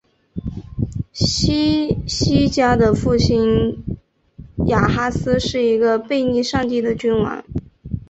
[1.13, 3.83] 希西家的父亲
[4.65, 7.45] 亚哈斯是一个背逆上帝的君王。